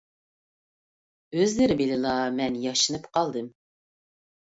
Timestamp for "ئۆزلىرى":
1.35-1.77